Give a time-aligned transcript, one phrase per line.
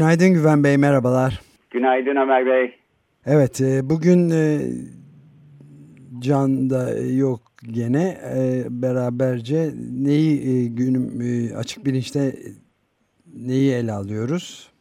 [0.00, 1.40] Günaydın Güven Bey, merhabalar.
[1.70, 2.74] Günaydın Ömer Bey.
[3.26, 4.44] Evet, e, bugün e,
[6.18, 8.18] Can da yok gene.
[8.36, 9.56] E, beraberce
[10.04, 11.04] neyi günüm
[11.56, 12.20] açık bilinçte
[13.34, 14.72] neyi ele alıyoruz?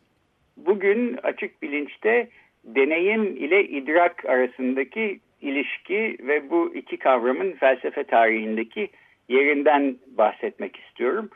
[0.57, 2.29] Bugün açık bilinçte
[2.63, 8.89] deneyim ile idrak arasındaki ilişki ve bu iki kavramın felsefe tarihindeki
[9.29, 11.29] yerinden bahsetmek istiyorum.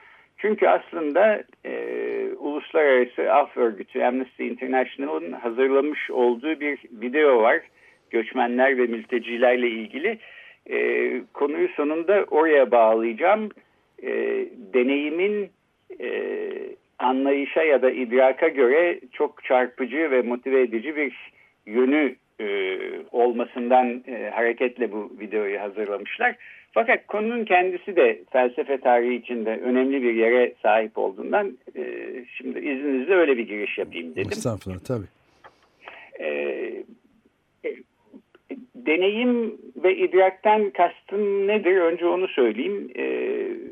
[0.43, 1.73] Çünkü aslında e,
[2.39, 7.59] Uluslararası Af Örgütü Amnesty International'ın hazırlamış olduğu bir video var.
[8.09, 10.17] Göçmenler ve mültecilerle ilgili.
[10.69, 13.49] E, konuyu sonunda oraya bağlayacağım.
[14.03, 14.11] E,
[14.73, 15.49] deneyimin
[15.99, 16.29] e,
[16.99, 21.31] anlayışa ya da idraka göre çok çarpıcı ve motive edici bir
[21.65, 22.77] yönü e,
[23.11, 26.35] olmasından e, hareketle bu videoyu hazırlamışlar.
[26.73, 31.83] Fakat konunun kendisi de felsefe tarihi içinde önemli bir yere sahip olduğundan e,
[32.37, 34.31] şimdi izninizle öyle bir giriş yapayım dedim.
[34.31, 35.05] Estağfurullah tabii.
[36.19, 36.27] E,
[37.65, 37.75] e,
[38.75, 41.75] deneyim ve idrakten kastım nedir?
[41.77, 42.91] Önce onu söyleyeyim.
[42.95, 43.05] E,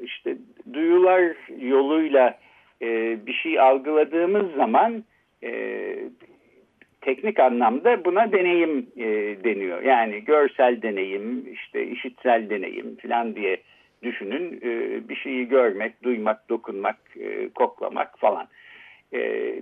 [0.04, 0.38] işte
[0.74, 2.40] duyular yoluyla
[2.82, 5.04] e, bir şey algıladığımız zaman
[7.02, 9.06] teknik anlamda buna deneyim e,
[9.44, 9.82] deniyor.
[9.82, 13.58] Yani görsel deneyim, işte işitsel deneyim falan diye
[14.04, 14.60] düşünün.
[14.64, 18.48] E, bir şeyi görmek, duymak, dokunmak, e, koklamak falan.
[19.14, 19.54] E,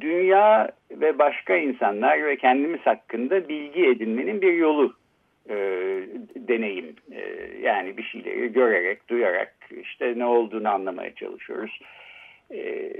[0.00, 4.94] dünya ve başka insanlar ve kendimiz hakkında bilgi edinmenin bir yolu
[5.48, 5.56] e,
[6.36, 6.96] deneyim.
[7.12, 7.20] E,
[7.62, 11.80] yani bir şeyleri görerek, duyarak işte ne olduğunu anlamaya çalışıyoruz.
[12.50, 12.92] E,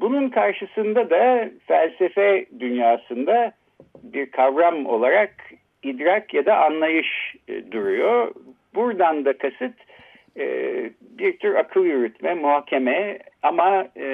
[0.00, 3.52] bunun karşısında da felsefe dünyasında
[4.02, 5.34] bir kavram olarak
[5.82, 8.34] idrak ya da anlayış e, duruyor.
[8.74, 9.74] Buradan da kasıt
[10.38, 10.44] e,
[11.00, 14.06] bir tür akıl yürütme, muhakeme ama e,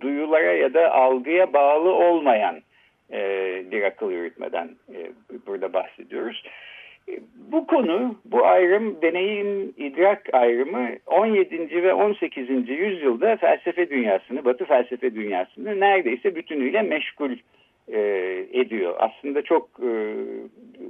[0.00, 2.60] duyulara ya da algıya bağlı olmayan
[3.70, 4.70] bir akıl yürütmeden
[5.46, 6.44] burada bahsediyoruz.
[7.52, 11.82] Bu konu, bu ayrım, deneyim, idrak ayrımı 17.
[11.82, 12.48] ve 18.
[12.68, 17.32] yüzyılda felsefe dünyasını, batı felsefe dünyasını neredeyse bütünüyle meşgul
[17.88, 18.00] e,
[18.52, 18.94] ediyor.
[18.98, 19.90] Aslında çok e,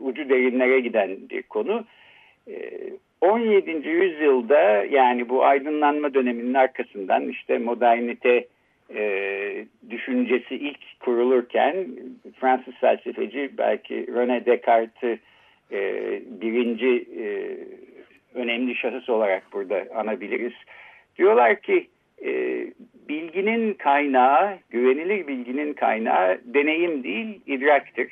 [0.01, 1.85] ucu derinlere giden bir konu.
[2.49, 2.55] E,
[3.21, 3.89] 17.
[3.89, 8.47] yüzyılda yani bu aydınlanma döneminin arkasından işte modernite
[8.95, 11.87] e, düşüncesi ilk kurulurken
[12.41, 15.19] Fransız felsefeci belki René Descartes'i
[15.73, 17.57] e, birinci e,
[18.35, 20.53] önemli şahıs olarak burada anabiliriz.
[21.19, 21.89] Diyorlar ki
[22.25, 22.31] e,
[23.09, 28.09] bilginin kaynağı, güvenilir bilginin kaynağı deneyim değil, idraktır.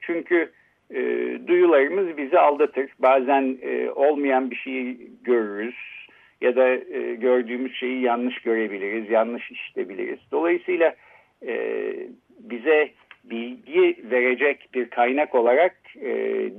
[0.00, 0.50] Çünkü
[0.90, 0.98] e,
[1.46, 2.90] duyularımız bizi aldatır.
[2.98, 5.74] Bazen e, olmayan bir şeyi görürüz
[6.40, 10.18] ya da e, gördüğümüz şeyi yanlış görebiliriz, yanlış işitebiliriz.
[10.32, 10.94] Dolayısıyla
[11.46, 11.94] e,
[12.38, 12.90] bize
[13.24, 16.10] bilgi verecek bir kaynak olarak e,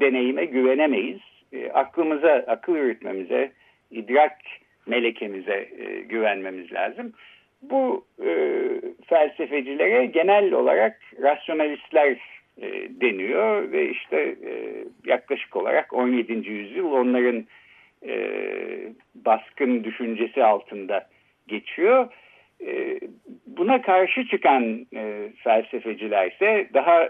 [0.02, 1.22] deneyime güvenemeyiz.
[1.54, 3.52] E, aklımıza, akıl yürütmemize,
[3.92, 4.38] idrak
[4.86, 7.14] melekemize e, güvenmemiz lazım.
[7.62, 8.30] Bu e,
[9.06, 12.18] felsefecilere genel olarak rasyonalistler
[12.62, 16.34] e, deniyor ve işte e, yaklaşık olarak 17.
[16.34, 17.46] yüzyıl onların
[18.08, 18.16] e,
[19.16, 21.08] baskın düşüncesi altında
[21.48, 22.08] geçiyor.
[22.66, 23.00] E,
[23.48, 27.10] buna karşı çıkan e, felsefeciler ise daha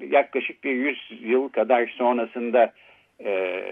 [0.00, 2.72] yaklaşık bir yüz yıl kadar sonrasında
[3.24, 3.62] e,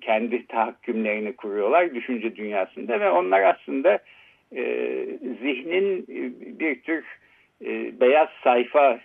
[0.00, 3.98] kendi tahakkümlerini kuruyorlar düşünce dünyasında ve onlar aslında
[4.56, 4.62] e,
[5.42, 6.04] zihnin
[6.58, 7.04] bir tür
[7.64, 9.00] e, beyaz sayfa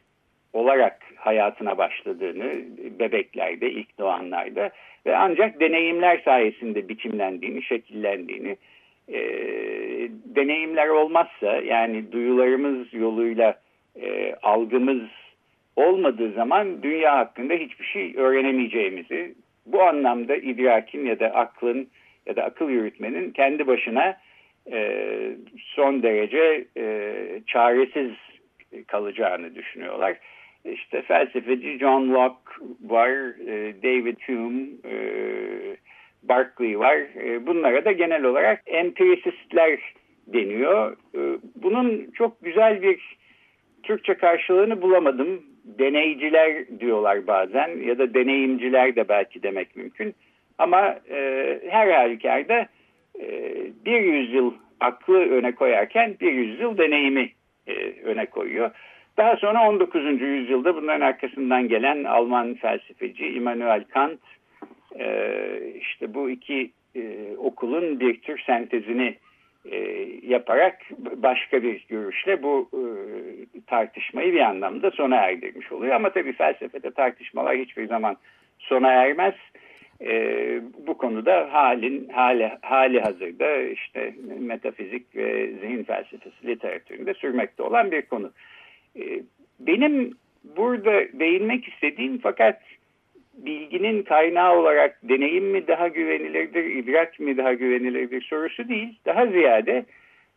[0.53, 2.51] olarak hayatına başladığını
[2.99, 4.69] bebeklerde, ilk doğanlarda
[5.05, 8.57] ve ancak deneyimler sayesinde biçimlendiğini, şekillendiğini
[9.07, 9.19] e,
[10.25, 13.59] deneyimler olmazsa yani duyularımız yoluyla
[14.01, 15.09] e, algımız
[15.77, 19.35] olmadığı zaman dünya hakkında hiçbir şey öğrenemeyeceğimizi
[19.65, 21.87] bu anlamda idrakin ya da aklın
[22.25, 24.17] ya da akıl yürütmenin kendi başına
[24.71, 25.07] e,
[25.57, 27.13] son derece e,
[27.47, 28.11] çaresiz
[28.87, 30.17] kalacağını düşünüyorlar.
[30.65, 32.51] İşte felsefeci John Locke
[32.81, 33.09] var,
[33.47, 34.95] e, David Hume, e,
[36.23, 36.97] Barclay var.
[36.97, 39.79] E, bunlara da genel olarak empirisistler
[40.27, 40.97] deniyor.
[41.15, 41.19] E,
[41.55, 43.17] bunun çok güzel bir
[43.83, 45.43] Türkçe karşılığını bulamadım.
[45.67, 50.15] Deneyciler diyorlar bazen ya da deneyimciler de belki demek mümkün.
[50.57, 52.67] Ama e, her halükarda
[53.21, 53.55] e,
[53.85, 57.29] bir yüzyıl aklı öne koyarken bir yüzyıl deneyimi
[57.67, 57.73] e,
[58.03, 58.71] öne koyuyor.
[59.17, 60.21] Daha sonra 19.
[60.21, 64.19] yüzyılda bunların arkasından gelen Alman felsefeci Immanuel Kant
[64.99, 65.37] e,
[65.79, 67.01] işte bu iki e,
[67.37, 69.15] okulun bir tür sentezini
[69.71, 69.77] e,
[70.23, 70.79] yaparak
[71.15, 72.81] başka bir görüşle bu e,
[73.67, 75.95] tartışmayı bir anlamda sona erdirmiş oluyor.
[75.95, 78.17] Ama tabii felsefede tartışmalar hiçbir zaman
[78.59, 79.35] sona ermez.
[80.01, 80.11] E,
[80.87, 88.01] bu konuda halin hali, hali hazırda işte metafizik ve zihin felsefesi literatüründe sürmekte olan bir
[88.01, 88.31] konu.
[88.99, 89.01] E,
[89.59, 92.61] benim burada değinmek istediğim fakat
[93.37, 98.99] bilginin kaynağı olarak deneyim mi daha güvenilirdir, idrak mi daha güvenilirdir sorusu değil.
[99.05, 99.85] Daha ziyade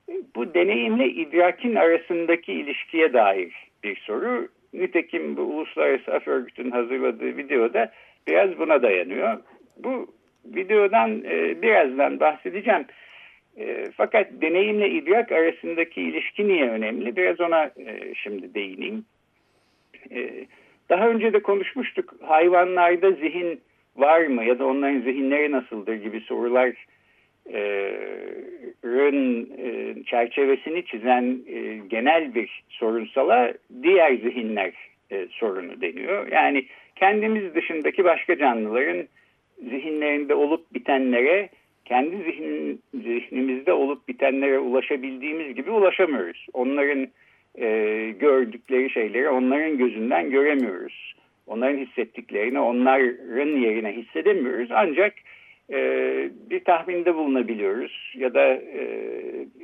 [0.09, 3.53] e, bu deneyimle idrakin arasındaki ilişkiye dair
[3.85, 4.49] bir soru.
[4.75, 7.93] Nitekim bu Uluslararası Af Örgütü'nün hazırladığı videoda
[8.29, 9.39] biraz buna dayanıyor.
[9.79, 10.07] Bu
[10.45, 12.85] videodan e, birazdan bahsedeceğim.
[13.59, 17.17] E, fakat deneyimle idrak arasındaki ilişki niye önemli?
[17.17, 19.05] Biraz ona e, şimdi değineyim.
[20.11, 20.47] E,
[20.91, 22.15] daha önce de konuşmuştuk.
[22.23, 23.61] Hayvanlarda zihin
[23.97, 26.75] var mı ya da onların zihinleri nasıldır gibi sorular
[28.85, 33.53] rın e, çerçevesini çizen e, genel bir sorunsala
[33.83, 34.73] diğer zihinler
[35.11, 36.33] e, sorunu deniyor.
[36.33, 36.67] Yani
[36.97, 39.07] kendimiz dışındaki başka canlıların
[39.59, 41.49] zihinlerinde olup bitenlere
[41.85, 46.47] kendi zihin, zihnimizde olup bitenlere ulaşabildiğimiz gibi ulaşamıyoruz.
[46.53, 47.09] Onların
[47.59, 47.67] e,
[48.19, 51.15] gördükleri şeyleri onların gözünden göremiyoruz.
[51.47, 54.69] Onların hissettiklerini onların yerine hissedemiyoruz.
[54.73, 55.15] Ancak
[55.73, 55.79] e,
[56.51, 58.85] bir tahminde bulunabiliyoruz ya da e,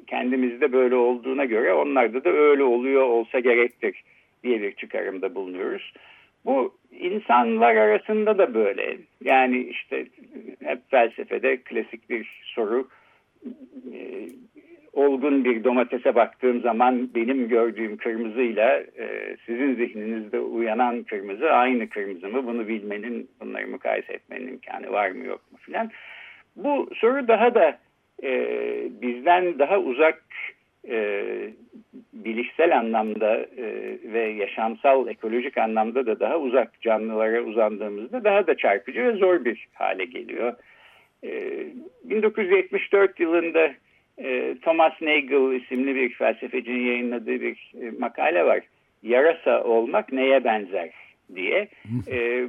[0.06, 4.02] kendimizde böyle olduğuna göre onlarda da öyle oluyor olsa gerektir
[4.44, 5.92] diye bir çıkarımda bulunuyoruz.
[6.44, 8.96] Bu insanlar arasında da böyle.
[9.24, 10.06] Yani işte
[10.64, 12.88] hep felsefede klasik bir soru.
[14.96, 22.28] Olgun bir domatese baktığım zaman benim gördüğüm kırmızıyla e, sizin zihninizde uyanan kırmızı aynı kırmızı
[22.28, 22.46] mı?
[22.46, 25.90] Bunu bilmenin, bunları mukayese etmenin imkanı var mı yok mu filan.
[26.56, 27.78] Bu soru daha da
[28.22, 28.31] e,
[29.02, 30.22] bizden daha uzak
[30.88, 31.25] e,
[32.12, 39.04] bilişsel anlamda e, ve yaşamsal ekolojik anlamda da daha uzak canlılara uzandığımızda daha da çarpıcı
[39.04, 40.54] ve zor bir hale geliyor.
[41.25, 41.66] E,
[42.04, 43.70] 1974 yılında
[44.18, 48.60] e, Thomas Nagel isimli bir felsefecinin yayınladığı bir e, makale var.
[49.02, 50.90] Yarasa olmak neye benzer
[51.34, 51.68] diye.
[52.10, 52.48] E,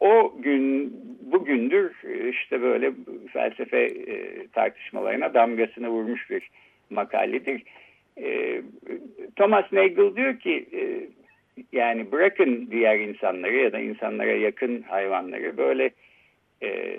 [0.00, 1.92] o gün bugündür
[2.30, 2.92] işte böyle
[3.32, 6.50] felsefe e, tartışmalarına damgasını vurmuş bir
[6.90, 7.62] makaledir.
[8.22, 8.62] E,
[9.36, 10.80] Thomas Nagel diyor ki e,
[11.72, 15.90] yani bırakın diğer insanları ya da insanlara yakın hayvanları böyle
[16.62, 16.96] e,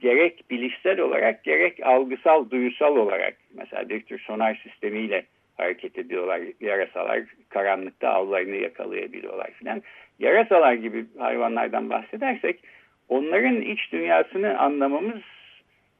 [0.00, 5.24] gerek bilişsel olarak gerek algısal, duyusal olarak mesela bir tür sonar sistemiyle
[5.56, 6.40] hareket ediyorlar.
[6.60, 9.82] Yarasalar karanlıkta avlarını yakalayabiliyorlar filan.
[10.18, 12.60] Yarasalar gibi hayvanlardan bahsedersek
[13.08, 15.22] onların iç dünyasını anlamamız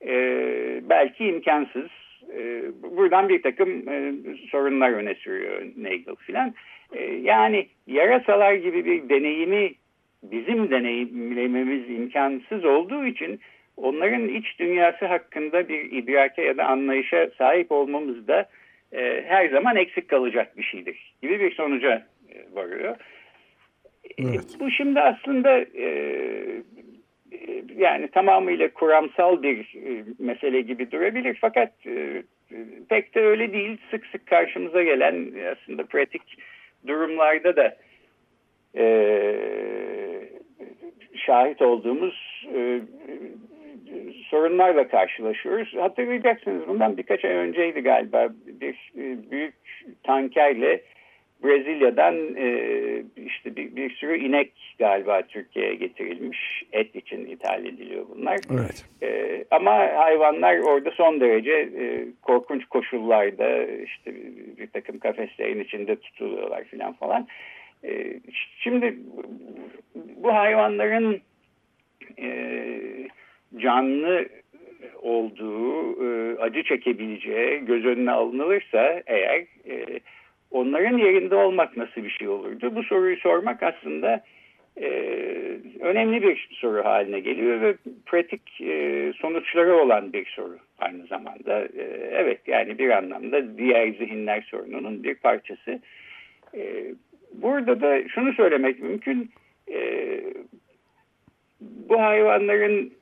[0.06, 0.12] e,
[0.82, 1.88] belki imkansız.
[2.36, 4.12] E, buradan bir takım e,
[4.50, 6.54] sorunlar öne sürüyor Nagel filan.
[6.92, 9.72] E, yani yarasalar gibi bir deneyimi
[10.22, 13.40] bizim deneyimlememiz imkansız olduğu için
[13.76, 18.48] onların iç dünyası hakkında bir idrake ya da anlayışa sahip olmamız da
[18.92, 22.96] e, her zaman eksik kalacak bir şeydir gibi bir sonuca e, varıyor.
[24.04, 24.56] E, evet.
[24.56, 25.84] E, bu şimdi aslında e,
[27.32, 32.22] e, yani tamamıyla kuramsal bir e, mesele gibi durabilir fakat e,
[32.88, 33.78] pek de öyle değil.
[33.90, 36.22] Sık sık karşımıza gelen aslında pratik
[36.86, 37.76] durumlarda da
[38.76, 38.84] e,
[41.28, 42.80] şahit olduğumuz e,
[44.30, 45.74] sorunlarla karşılaşıyoruz.
[45.76, 48.28] Hatırlayacaksınız bundan birkaç ay önceydi galiba
[48.60, 49.54] bir e, büyük
[50.02, 50.80] tankerle
[51.44, 52.48] Brezilya'dan e,
[53.16, 56.64] işte bir, bir sürü inek galiba Türkiye'ye getirilmiş.
[56.72, 58.38] Et için ithal ediliyor bunlar.
[58.54, 58.84] Evet.
[59.02, 65.96] E, ama hayvanlar orada son derece e, korkunç koşullarda işte bir, bir takım kafeslerin içinde
[65.96, 67.26] tutuluyorlar filan falan.
[67.84, 68.20] E,
[68.58, 68.96] şimdi
[70.22, 71.20] bu hayvanların
[72.18, 72.28] e,
[73.56, 74.28] canlı
[75.02, 80.00] olduğu, e, acı çekebileceği göz önüne alınılırsa eğer e,
[80.50, 82.74] onların yerinde olmak nasıl bir şey olurdu?
[82.74, 84.24] Bu soruyu sormak aslında
[84.80, 84.88] e,
[85.80, 87.74] önemli bir soru haline geliyor ve
[88.06, 91.64] pratik e, sonuçları olan bir soru aynı zamanda.
[91.64, 91.82] E,
[92.12, 95.80] evet yani bir anlamda diğer zihinler sorununun bir parçası.
[96.54, 96.84] E,
[97.32, 99.22] burada da şunu söylemek mümkün.
[99.22, 99.28] E,
[101.60, 102.92] bu hayvanların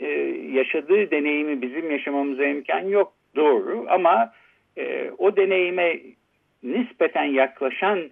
[0.00, 0.06] e,
[0.52, 4.32] yaşadığı deneyimi bizim yaşamamıza imkan yok doğru ama
[4.78, 6.00] e, o deneyime
[6.62, 8.10] nispeten yaklaşan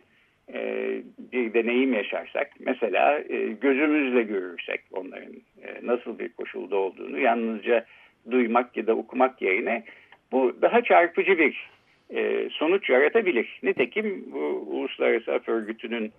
[0.53, 0.91] e,
[1.33, 7.85] bir deneyim yaşarsak mesela e, gözümüzle görürsek onların e, nasıl bir koşulda olduğunu yalnızca
[8.31, 9.85] duymak ya da okumak yerine
[10.33, 11.71] bu daha çarpıcı bir
[12.11, 13.61] e, sonuç yaratabilir.
[13.63, 16.13] Nitekim bu Uluslararası Af Örgütü'nün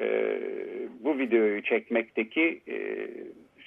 [0.00, 0.38] e,
[1.04, 3.06] bu videoyu çekmekteki e,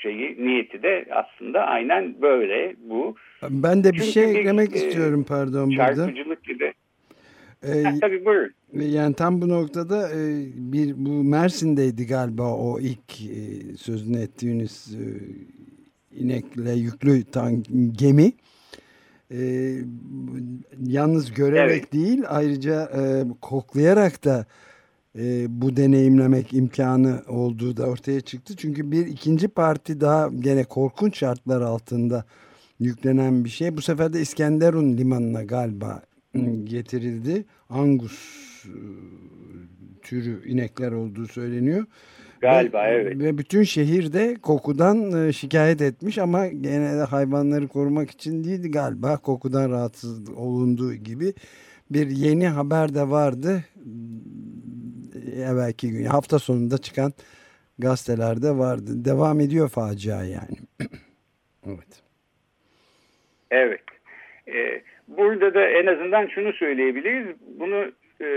[0.02, 3.16] şeyi niyeti de aslında aynen böyle bu.
[3.50, 5.96] Ben de bir Çünkü şey eklemek bir, istiyorum pardon burada.
[5.96, 6.74] Çarpıcılık gibi.
[7.64, 8.54] Ee, ha, tabii buyurun.
[8.74, 15.06] Yani tam bu noktada e, bir bu Mersin'deydi galiba o ilk e, sözünü ettiğiniz e,
[16.20, 18.32] inekle yüklü tank, gemi.
[20.86, 21.94] Yalnız görerek evet.
[21.94, 22.90] değil ayrıca
[23.42, 24.46] koklayarak da
[25.48, 28.54] bu deneyimlemek imkanı olduğu da ortaya çıktı.
[28.58, 32.26] Çünkü bir ikinci parti daha gene korkunç şartlar altında
[32.80, 33.78] yüklenen bir şey.
[33.78, 36.02] Bu sefer de İskenderun limanına galiba
[36.64, 37.46] getirildi.
[37.70, 38.16] Angus
[38.66, 38.78] e,
[40.02, 41.86] türü inekler olduğu söyleniyor.
[42.42, 43.20] Galiba ve, evet.
[43.20, 49.18] Ve bütün şehirde kokudan e, şikayet etmiş ama gene de hayvanları korumak için değildi galiba
[49.18, 51.34] kokudan rahatsız olunduğu gibi
[51.92, 53.64] bir yeni haber de vardı.
[55.32, 57.12] Evvelki gün hafta sonunda çıkan
[57.80, 59.06] gazetelerde vardı.
[59.06, 60.58] Devam ediyor facia yani.
[61.68, 62.02] evet.
[63.52, 63.82] Evet.
[64.48, 67.36] Ee, burada da en azından şunu söyleyebiliriz.
[67.60, 68.28] Bunu e,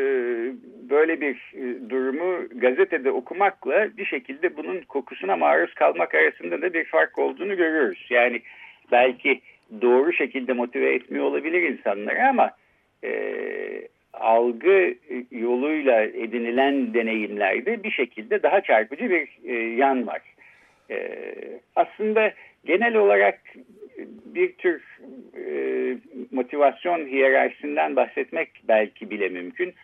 [0.90, 6.84] böyle bir e, durumu gazetede okumakla bir şekilde bunun kokusuna maruz kalmak arasında da bir
[6.84, 8.06] fark olduğunu görüyoruz.
[8.10, 8.42] Yani
[8.92, 9.40] belki
[9.82, 12.50] doğru şekilde motive etmiyor olabilir insanları ama
[13.04, 13.12] e,
[14.12, 14.94] algı
[15.30, 20.22] yoluyla edinilen deneyimlerde bir şekilde daha çarpıcı bir e, yan var.
[20.90, 21.18] E,
[21.76, 22.32] aslında
[22.64, 23.40] genel olarak
[24.24, 24.82] bir tür
[25.36, 25.44] e,
[26.30, 29.74] motivasyon hiyerarşisinden bahsetmek belki bile mümkün.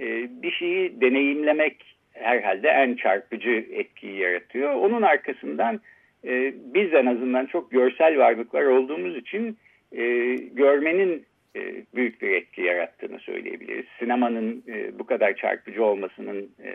[0.00, 4.74] E, bir şeyi deneyimlemek herhalde en çarpıcı etkiyi yaratıyor.
[4.74, 5.80] Onun arkasından
[6.24, 9.58] e, biz en azından çok görsel varlıklar olduğumuz için
[9.92, 11.24] e, görmenin
[11.58, 13.86] e, büyük bir etki yarattığını söyleyebiliriz.
[13.98, 16.72] Sinemanın e, bu kadar çarpıcı olmasının e,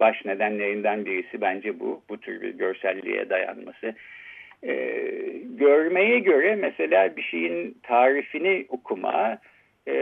[0.00, 2.02] baş nedenlerinden birisi bence bu.
[2.08, 3.94] Bu tür bir görselliğe dayanması.
[4.62, 4.74] E,
[5.44, 9.38] görmeye göre mesela bir şeyin tarifini okuma
[9.86, 9.94] e,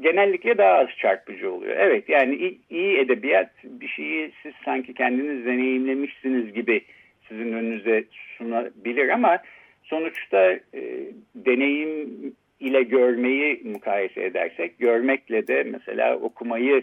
[0.00, 1.76] genellikle daha az çarpıcı oluyor.
[1.78, 6.80] Evet yani iyi, iyi edebiyat bir şeyi siz sanki kendiniz deneyimlemişsiniz gibi
[7.28, 8.04] sizin önünüze
[8.38, 9.38] sunabilir ama
[9.82, 10.82] sonuçta e,
[11.34, 12.08] deneyim
[12.60, 16.82] ile görmeyi mukayese edersek, görmekle de mesela okumayı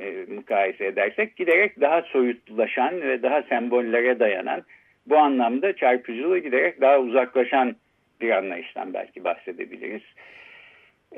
[0.00, 4.62] e, mukayese edersek giderek daha soyutlaşan ve daha sembollere dayanan
[5.06, 7.76] bu anlamda çarpıcılığı giderek daha uzaklaşan
[8.20, 10.02] bir anlayıştan belki bahsedebiliriz.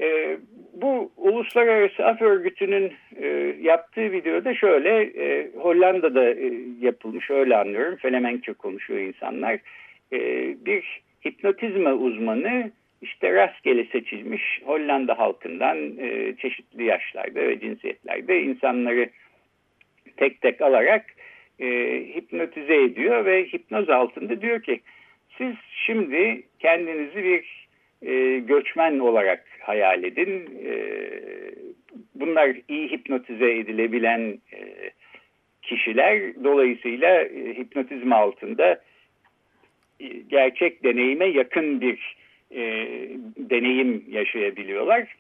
[0.00, 0.36] E,
[0.72, 3.26] bu Uluslararası Af Örgütü'nün e,
[3.60, 7.96] yaptığı videoda şöyle e, Hollanda'da e, yapılmış öyle anlıyorum.
[7.96, 9.58] Felemenkçe konuşuyor insanlar.
[10.12, 10.18] E,
[10.66, 12.70] bir hipnotizma uzmanı
[13.02, 19.08] işte rastgele seçilmiş Hollanda halkından e, çeşitli yaşlarda ve cinsiyetlerde insanları
[20.16, 21.04] tek tek alarak
[21.60, 21.66] e,
[22.16, 24.80] hipnotize ediyor ve hipnoz altında diyor ki
[25.38, 25.54] siz
[25.86, 27.68] şimdi kendinizi bir
[28.02, 30.60] e, göçmen olarak hayal edin.
[30.66, 30.72] E,
[32.14, 34.90] bunlar iyi hipnotize edilebilen e,
[35.62, 38.80] kişiler dolayısıyla e, hipnotizm altında
[40.00, 42.21] e, gerçek deneyime yakın bir
[42.54, 42.62] e,
[43.36, 45.16] deneyim yaşayabiliyorlar.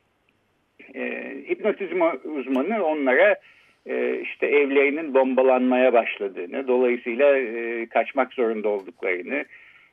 [0.94, 3.36] E, hipnotizm uzmanı onlara
[3.86, 9.44] e, işte evlerinin bombalanmaya başladığını, dolayısıyla e, kaçmak zorunda olduklarını,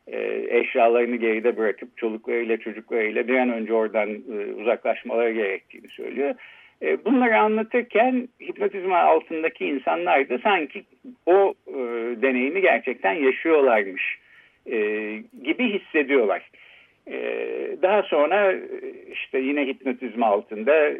[0.07, 6.35] e, eşyalarını geride bırakıp çoluklarıyla çocuklarıyla bir an önce oradan e, uzaklaşmaları gerektiğini söylüyor.
[6.81, 10.83] E, bunları anlatırken hipnotizma altındaki insanlar da sanki
[11.25, 11.73] o e,
[12.21, 14.19] deneyimi gerçekten yaşıyorlarmış
[14.71, 14.77] e,
[15.43, 16.49] gibi hissediyorlar.
[17.09, 18.53] Ee, daha sonra
[19.11, 20.91] işte yine hipnotizma altında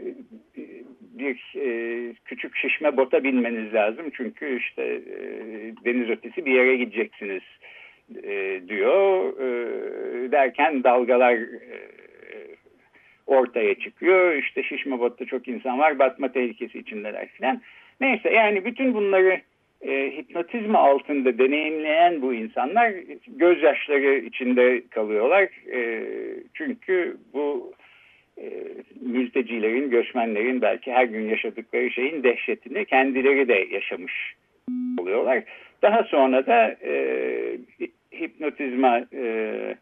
[1.20, 4.06] bir e, küçük şişme bota binmeniz lazım.
[4.14, 5.22] Çünkü işte e,
[5.86, 7.44] deniz ötesi bir yere gideceksiniz
[8.24, 9.34] e, diyor.
[10.32, 11.40] derken dalgalar
[13.28, 14.34] ortaya çıkıyor.
[14.34, 17.62] İşte şişme botta çok insan var batma tehlikesi içindeler filan.
[18.02, 19.42] Neyse yani bütün bunları
[19.82, 22.94] e, hipnotizma altında deneyimleyen bu insanlar
[23.28, 25.44] gözyaşları içinde kalıyorlar.
[25.74, 26.04] E,
[26.54, 27.74] çünkü bu
[28.38, 28.52] e,
[29.02, 34.36] mültecilerin, göçmenlerin belki her gün yaşadıkları şeyin dehşetini kendileri de yaşamış
[34.98, 35.44] oluyorlar.
[35.82, 36.94] Daha sonra da e,
[38.14, 39.76] hipnotizma e,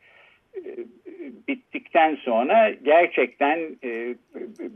[1.48, 4.16] bittikten sonra gerçekten e,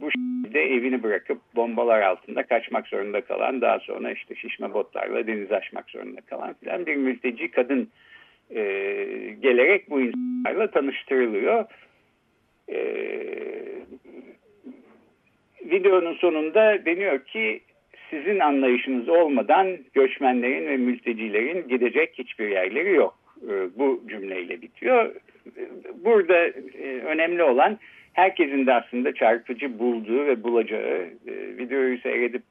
[0.01, 5.51] bu şekilde evini bırakıp bombalar altında kaçmak zorunda kalan daha sonra işte şişme botlarla deniz
[5.51, 7.89] aşmak zorunda kalan filan bir mülteci kadın
[8.55, 8.61] e,
[9.41, 11.65] gelerek bu insanlarla tanıştırılıyor.
[12.69, 12.79] E,
[15.65, 17.61] videonun sonunda deniyor ki
[18.09, 23.17] sizin anlayışınız olmadan göçmenlerin ve mültecilerin gidecek hiçbir yerleri yok.
[23.49, 25.15] E, bu cümleyle bitiyor.
[25.95, 27.79] Burada e, önemli olan
[28.13, 32.43] herkesin de aslında çarpıcı bulduğu ve bulacağı e, videoyu seyredip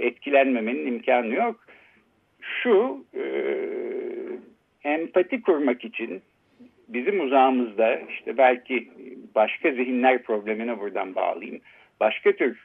[0.00, 1.60] etkilenmemenin imkanı yok.
[2.40, 3.04] Şu
[4.84, 6.22] empati kurmak için
[6.88, 8.88] bizim uzağımızda işte belki
[9.34, 11.60] başka zihinler problemine buradan bağlayayım.
[12.00, 12.58] Başka tür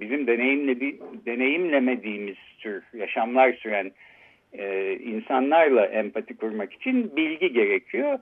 [0.00, 3.92] bizim deneyimledi, deneyimlemediğimiz tür yaşamlar süren
[4.58, 8.18] e, insanlarla empati kurmak için bilgi gerekiyor.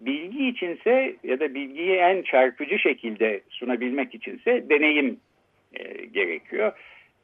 [0.00, 5.20] Bilgi içinse ya da bilgiyi en çarpıcı şekilde sunabilmek içinse deneyim
[5.74, 6.72] e, gerekiyor.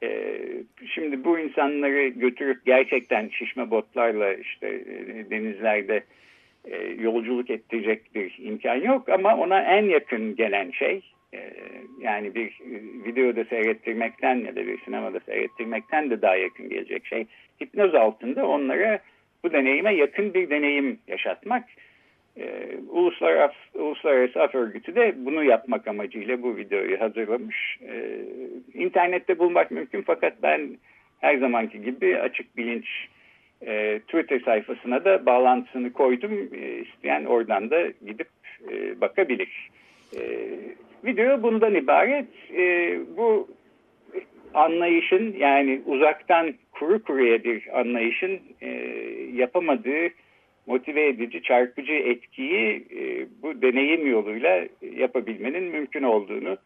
[0.03, 0.39] E,
[0.95, 6.05] şimdi bu insanları götürüp gerçekten şişme botlarla işte e, denizlerde
[6.65, 11.01] e, yolculuk ettirecek bir imkan yok ama ona en yakın gelen şey
[11.35, 11.53] e,
[12.01, 12.75] yani bir e,
[13.05, 17.27] videoda seyrettirmekten ya da bir sinemada seyrettirmekten de daha yakın gelecek şey
[17.63, 18.99] hipnoz altında onlara
[19.45, 21.65] bu deneyime yakın bir deneyim yaşatmak.
[22.37, 27.79] Ee, Uluslararası, Uluslararası Af Örgütü de bunu yapmak amacıyla bu videoyu hazırlamış.
[27.89, 28.19] Ee,
[28.75, 30.71] internette bulmak mümkün fakat ben
[31.21, 32.87] her zamanki gibi açık bilinç
[33.67, 36.49] e, Twitter sayfasına da bağlantısını koydum.
[36.55, 38.29] E, isteyen oradan da gidip
[38.71, 39.71] e, bakabilir.
[40.17, 40.21] E,
[41.05, 42.29] video bundan ibaret.
[42.57, 43.49] E, bu
[44.55, 48.69] anlayışın yani uzaktan kuru kuruya bir anlayışın e,
[49.35, 50.09] yapamadığı
[50.67, 56.57] motive edici, çarpıcı etkiyi e, bu deneyim yoluyla yapabilmenin mümkün olduğunu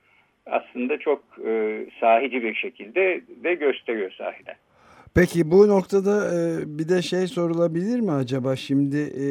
[0.46, 4.56] aslında çok e, sahici bir şekilde de gösteriyor sahiden.
[5.14, 9.26] Peki bu noktada e, bir de şey sorulabilir mi acaba şimdi e,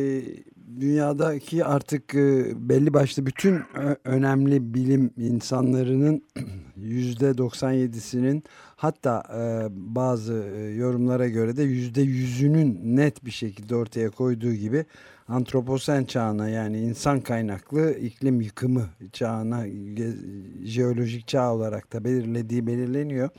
[0.82, 3.62] dünyadaki artık e, belli başlı bütün
[4.06, 6.24] önemli bilim insanlarının
[6.78, 8.44] yüzde 97'sinin
[8.76, 9.24] hatta
[9.72, 10.34] bazı
[10.78, 14.86] yorumlara göre de yüzde yüzünün net bir şekilde ortaya koyduğu gibi
[15.28, 19.66] antroposen çağına yani insan kaynaklı iklim yıkımı çağına
[20.64, 23.30] jeolojik çağ olarak da belirlediği belirleniyor.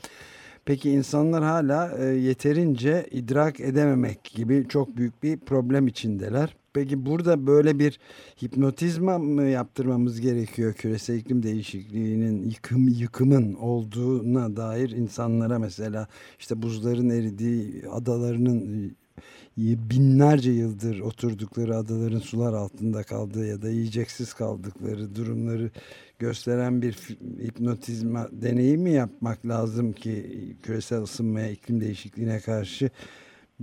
[0.67, 6.55] Peki insanlar hala e, yeterince idrak edememek gibi çok büyük bir problem içindeler.
[6.73, 7.99] Peki burada böyle bir
[8.43, 16.07] hipnotizma mı yaptırmamız gerekiyor küresel iklim değişikliğinin yıkım yıkımın olduğuna dair insanlara mesela
[16.39, 18.91] işte buzların eridiği adalarının
[19.57, 25.71] binlerce yıldır oturdukları adaların sular altında kaldığı ya da yiyeceksiz kaldıkları durumları
[26.19, 26.93] gösteren bir
[27.47, 30.13] hipnotizma deneyimi yapmak lazım ki
[30.63, 32.89] küresel ısınmaya, iklim değişikliğine karşı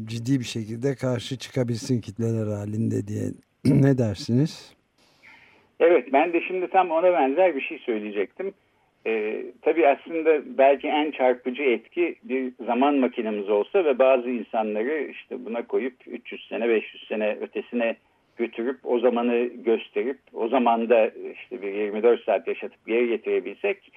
[0.05, 3.25] ciddi bir şekilde karşı çıkabilsin kitleler halinde diye
[3.65, 4.77] ne dersiniz?
[5.81, 8.55] Evet ben de şimdi tam ona benzer bir şey söyleyecektim.
[9.07, 15.45] Ee, tabii aslında belki en çarpıcı etki bir zaman makinemiz olsa ve bazı insanları işte
[15.45, 17.97] buna koyup 300 sene 500 sene ötesine
[18.37, 23.93] götürüp o zamanı gösterip o zamanda işte bir 24 saat yaşatıp geri getirebilsek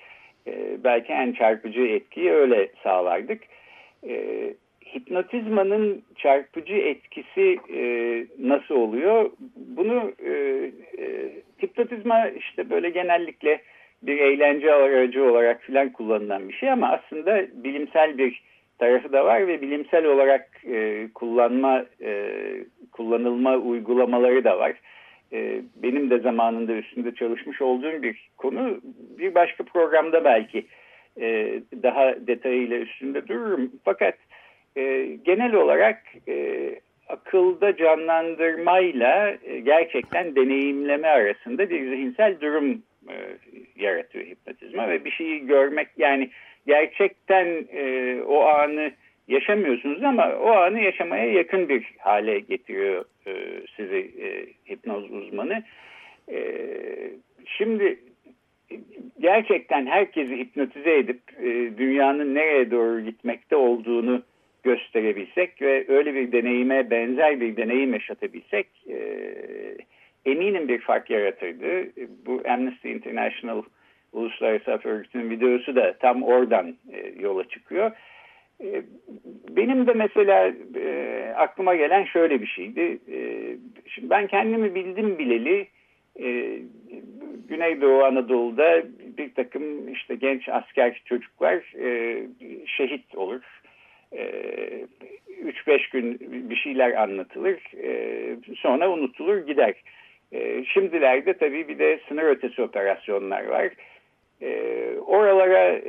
[0.47, 3.41] e, belki en çarpıcı etkiyi öyle sağlardık.
[4.08, 4.54] E,
[4.95, 7.82] hipnotizmanın çarpıcı etkisi e,
[8.39, 9.32] nasıl oluyor?
[9.56, 10.32] Bunu e,
[11.00, 11.32] e,
[11.63, 13.62] hipnotizma işte böyle genellikle
[14.02, 18.41] bir eğlence aracı olarak filan kullanılan bir şey ama aslında bilimsel bir
[18.78, 22.32] tarafı da var ve bilimsel olarak e, kullanma e,
[22.92, 24.74] kullanılma uygulamaları da var.
[25.34, 28.82] E, benim de zamanında üstünde çalışmış olduğum bir konu
[29.18, 30.66] bir başka programda belki
[31.22, 33.72] e, daha detayıyla üstünde dururum.
[33.86, 34.16] Fakat
[34.78, 36.70] e, genel olarak e,
[37.10, 43.16] akılda canlandırmayla e, gerçekten deneyimleme arasında bir zihinsel durum e,
[43.76, 46.30] yaratıyor hipnotizma ve bir şeyi görmek yani
[46.67, 48.91] gerçekten e, o anı
[49.27, 53.34] yaşamıyorsunuz ama o anı yaşamaya yakın bir hale getiriyor e,
[53.75, 55.63] sizi e, hipnoz uzmanı.
[56.32, 56.39] E,
[57.45, 57.99] şimdi
[59.19, 64.23] gerçekten herkesi hipnotize edip e, dünyanın nereye doğru gitmekte olduğunu
[64.63, 68.97] gösterebilsek ve öyle bir deneyime benzer bir deneyim yaşatabilsek e,
[70.25, 71.91] eminim bir fark yaratırdı.
[72.25, 73.63] Bu Amnesty International
[74.13, 77.91] Uluslararası Af Örgütü'nün videosu da tam oradan e, yola çıkıyor.
[78.63, 78.82] E,
[79.50, 83.00] benim de mesela e, aklıma gelen şöyle bir şeydi.
[83.12, 83.20] E,
[83.88, 85.67] şimdi ben kendimi bildim bileli
[86.20, 86.60] e,
[87.48, 88.84] Güneydoğu Anadolu'da
[89.17, 92.22] bir takım işte genç asker çocuklar e,
[92.65, 93.41] şehit olur.
[94.12, 99.74] 3-5 e, gün bir şeyler anlatılır e, sonra unutulur gider.
[100.32, 103.70] E, şimdilerde tabii bir de sınır ötesi operasyonlar var.
[105.06, 105.80] Oralara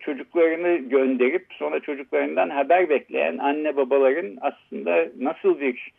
[0.00, 5.92] çocuklarını gönderip sonra çocuklarından haber bekleyen anne babaların aslında nasıl bir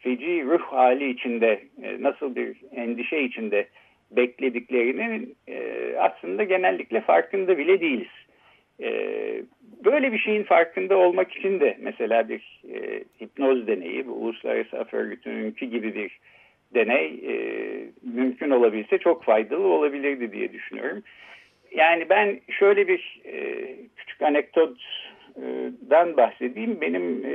[0.00, 1.60] feci ruh hali içinde,
[2.00, 3.66] nasıl bir endişe içinde
[4.10, 5.36] beklediklerinin
[5.98, 8.26] aslında genellikle farkında bile değiliz.
[9.84, 14.94] Böyle bir şeyin farkında olmak için de mesela bir e, hipnoz deneyi, bu Uluslararası Af
[14.94, 16.18] Örgütü'nünki gibi bir
[16.76, 17.36] deney e,
[18.02, 21.02] mümkün olabilse çok faydalı olabilirdi diye düşünüyorum.
[21.74, 26.80] Yani ben şöyle bir e, küçük anekdotdan bahsedeyim.
[26.80, 27.34] Benim e,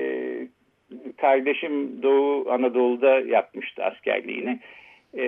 [1.18, 4.60] kardeşim Doğu Anadolu'da yapmıştı askerliğini.
[5.18, 5.26] E,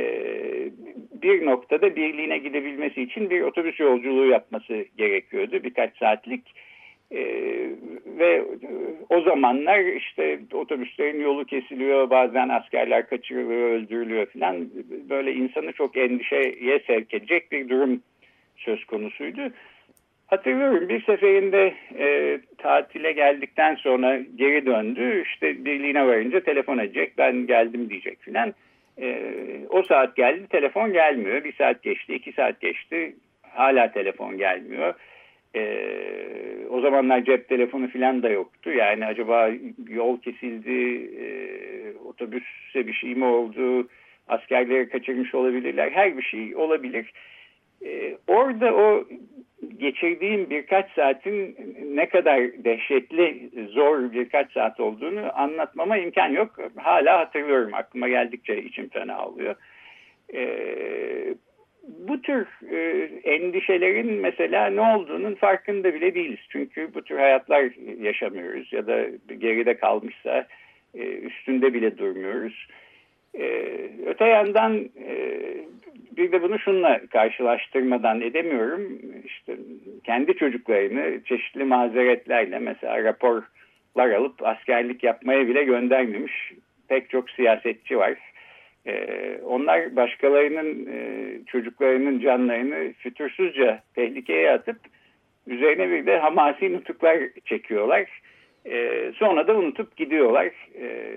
[1.21, 6.43] bir noktada birliğine gidebilmesi için bir otobüs yolculuğu yapması gerekiyordu birkaç saatlik.
[7.13, 7.69] Ee,
[8.19, 8.43] ve
[9.09, 14.69] o zamanlar işte otobüslerin yolu kesiliyor, bazen askerler kaçırılıyor, öldürülüyor falan.
[15.09, 18.01] Böyle insanı çok endişeye sevk edecek bir durum
[18.57, 19.41] söz konusuydu.
[20.27, 25.23] Hatırlıyorum bir seferinde e, tatile geldikten sonra geri döndü.
[25.25, 28.53] İşte birliğine varınca telefon edecek, ben geldim diyecek filan.
[29.01, 29.19] E,
[29.69, 31.43] o saat geldi, telefon gelmiyor.
[31.43, 34.93] Bir saat geçti, iki saat geçti, hala telefon gelmiyor.
[35.55, 38.71] Ee, o zamanlar cep telefonu falan da yoktu.
[38.71, 39.49] Yani acaba
[39.89, 41.27] yol kesildi, e,
[42.05, 43.87] otobüse bir şey mi oldu,
[44.27, 47.13] askerleri kaçırmış olabilirler, her bir şey olabilir.
[47.85, 49.05] Ee, orada o
[49.77, 51.57] geçirdiğim birkaç saatin
[51.95, 56.49] ne kadar dehşetli, zor birkaç saat olduğunu anlatmama imkan yok.
[56.75, 59.55] Hala hatırlıyorum, aklıma geldikçe içim fena oluyor.
[60.33, 61.35] Ee,
[61.87, 66.39] bu tür e, endişelerin mesela ne olduğunun farkında bile değiliz.
[66.49, 69.05] Çünkü bu tür hayatlar yaşamıyoruz ya da
[69.37, 70.47] geride kalmışsa
[70.93, 72.67] e, üstünde bile durmuyoruz.
[73.39, 73.45] E,
[74.05, 75.39] öte yandan e,
[76.17, 78.99] bir de bunu şunla karşılaştırmadan edemiyorum.
[79.25, 79.55] İşte
[80.03, 86.53] kendi çocuklarını çeşitli mazeretlerle mesela raporlar alıp askerlik yapmaya bile göndermemiş
[86.87, 88.17] pek çok siyasetçi var
[88.87, 94.77] ee, onlar başkalarının e, çocuklarının canlarını fütursuzca tehlikeye atıp
[95.47, 98.21] üzerine bir de hamasi nutuklar çekiyorlar.
[98.65, 100.51] E, sonra da unutup gidiyorlar.
[100.79, 101.07] E,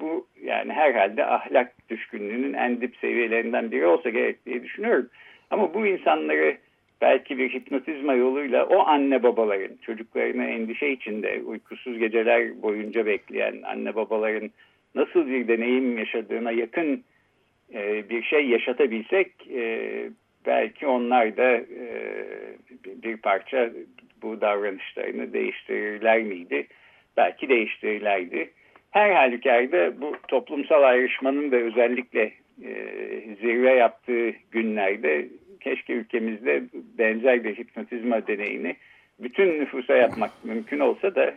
[0.00, 5.08] bu yani herhalde ahlak düşkünlüğünün en dip seviyelerinden biri olsa gerek diye düşünüyorum.
[5.50, 6.56] Ama bu insanları
[7.00, 13.94] belki bir hipnotizma yoluyla o anne babaların çocuklarını endişe içinde uykusuz geceler boyunca bekleyen anne
[13.94, 14.50] babaların
[14.96, 17.04] nasıl bir deneyim yaşadığına yakın
[17.74, 19.90] e, bir şey yaşatabilsek e,
[20.46, 21.88] belki onlar da e,
[22.84, 23.70] bir parça
[24.22, 26.66] bu davranışlarını değiştirirler miydi?
[27.16, 28.50] Belki değiştirirlerdi.
[28.90, 32.32] Her halükarda bu toplumsal ayrışmanın da özellikle
[32.64, 32.72] e,
[33.40, 35.28] zirve yaptığı günlerde
[35.60, 36.62] keşke ülkemizde
[36.98, 38.76] benzer bir hipnotizma deneyini
[39.18, 41.34] bütün nüfusa yapmak mümkün olsa da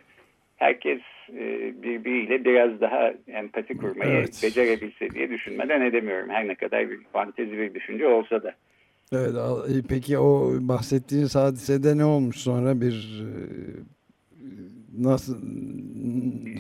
[0.59, 4.39] herkes e, birbiriyle biraz daha empati kurmayı evet.
[4.43, 6.29] becerebilse diye düşünmeden edemiyorum.
[6.29, 8.53] Her ne kadar bir fantezi bir düşünce olsa da.
[9.13, 9.31] Evet,
[9.69, 13.29] e, peki o bahsettiğiniz hadisede ne olmuş sonra bir e,
[14.99, 15.37] nasıl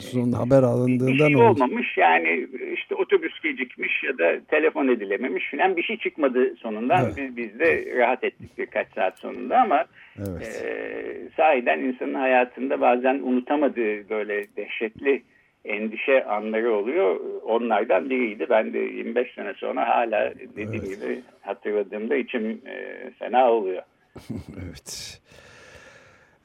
[0.01, 5.77] son haber alındığında bir şey olmamış yani işte otobüs gecikmiş ya da telefon edilememiş filan
[5.77, 7.17] bir şey çıkmadı sonunda evet.
[7.17, 9.85] biz, biz de rahat ettik birkaç saat sonunda ama
[10.17, 10.63] evet.
[10.65, 15.23] e, sahiden insanın hayatında bazen unutamadığı böyle dehşetli
[15.65, 17.19] endişe anları oluyor.
[17.43, 18.47] Onlardan biriydi.
[18.49, 20.89] Ben de 25 sene sonra hala dediğim evet.
[20.89, 23.83] gibi hatırladığımda içim e, fena oluyor.
[24.65, 25.19] evet.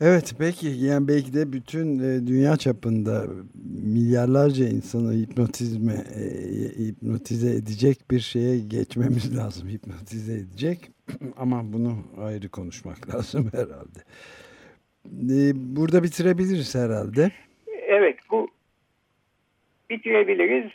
[0.01, 3.25] Evet peki yani belki de bütün e, dünya çapında
[3.85, 6.23] milyarlarca insanı hipnotizme e,
[6.85, 9.69] hipnotize edecek bir şeye geçmemiz lazım.
[9.69, 10.79] Hipnotize edecek
[11.37, 14.01] ama bunu ayrı konuşmak lazım herhalde.
[15.35, 15.37] E,
[15.77, 17.31] burada bitirebiliriz herhalde.
[17.87, 18.49] Evet bu
[19.91, 20.73] bitirebiliriz.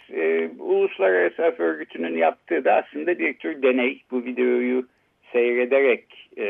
[0.60, 4.04] Uluslararası Af Örgütü'nün yaptığı da aslında bir tür deney.
[4.12, 4.88] Bu videoyu
[5.32, 6.46] seyrederek e,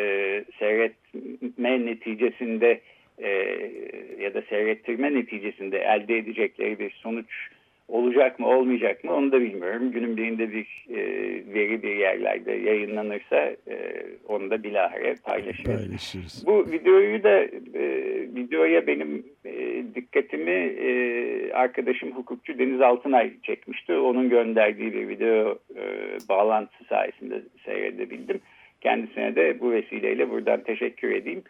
[0.59, 2.81] seyretme neticesinde
[3.17, 3.29] e,
[4.19, 7.49] ya da seyrettirme neticesinde elde edecekleri bir sonuç
[7.89, 9.91] olacak mı olmayacak mı onu da bilmiyorum.
[9.91, 10.97] Günün birinde bir e,
[11.53, 13.35] veri bir yerlerde yayınlanırsa
[13.67, 15.81] e, onu da bilahare paylaşırız.
[15.81, 16.43] paylaşırız.
[16.47, 17.39] Bu videoyu da
[17.73, 17.83] e,
[18.35, 23.93] videoya benim e, dikkatimi e, arkadaşım hukukçu Deniz Altınay çekmişti.
[23.93, 25.83] Onun gönderdiği bir video e,
[26.29, 28.39] bağlantısı sayesinde seyredebildim.
[28.81, 31.43] Kendisine de bu vesileyle buradan teşekkür edeyim.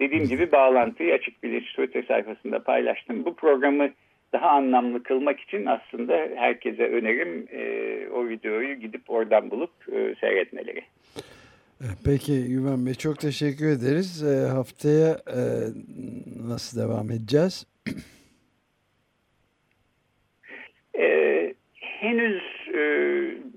[0.00, 3.24] Dediğim gibi bağlantıyı Açık Bilinç Twitter sayfasında paylaştım.
[3.24, 3.90] Bu programı
[4.32, 7.62] daha anlamlı kılmak için aslında herkese önerim e,
[8.08, 10.82] o videoyu gidip oradan bulup e, seyretmeleri.
[11.80, 14.22] E, peki Güven Bey çok teşekkür ederiz.
[14.22, 15.40] E, haftaya e,
[16.48, 17.66] nasıl devam edeceğiz?
[20.98, 22.42] e, henüz
[22.74, 22.80] e,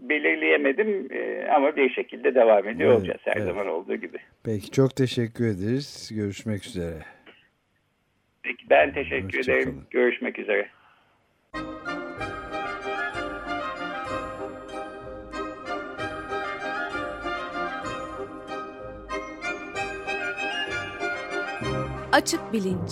[0.09, 3.45] belirleyemedim e, ama bir şekilde devam ediyor evet, olacağız her evet.
[3.45, 4.17] zaman olduğu gibi.
[4.43, 6.11] Peki çok teşekkür ederiz.
[6.15, 6.99] Görüşmek üzere.
[8.43, 9.65] Peki ben teşekkür Hoşça ederim.
[9.65, 9.87] Kalın.
[9.89, 10.69] Görüşmek üzere.
[22.11, 22.91] Açık Bilinç